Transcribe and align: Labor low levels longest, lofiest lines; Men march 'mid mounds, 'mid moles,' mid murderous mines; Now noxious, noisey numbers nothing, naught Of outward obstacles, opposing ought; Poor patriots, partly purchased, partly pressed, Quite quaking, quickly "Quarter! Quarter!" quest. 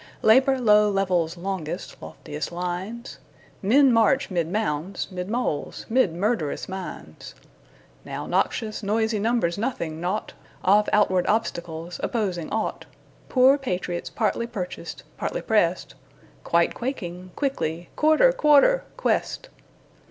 Labor 0.23 0.59
low 0.59 0.89
levels 0.89 1.37
longest, 1.37 1.95
lofiest 2.01 2.51
lines; 2.51 3.19
Men 3.61 3.93
march 3.93 4.31
'mid 4.31 4.51
mounds, 4.51 5.07
'mid 5.11 5.29
moles,' 5.29 5.85
mid 5.89 6.11
murderous 6.15 6.67
mines; 6.67 7.35
Now 8.03 8.25
noxious, 8.25 8.81
noisey 8.81 9.19
numbers 9.19 9.59
nothing, 9.59 10.01
naught 10.01 10.33
Of 10.63 10.89
outward 10.91 11.27
obstacles, 11.27 11.99
opposing 12.01 12.49
ought; 12.51 12.85
Poor 13.29 13.59
patriots, 13.59 14.09
partly 14.09 14.47
purchased, 14.47 15.03
partly 15.17 15.41
pressed, 15.43 15.93
Quite 16.43 16.73
quaking, 16.73 17.29
quickly 17.35 17.91
"Quarter! 17.95 18.31
Quarter!" 18.33 18.83
quest. 18.97 19.49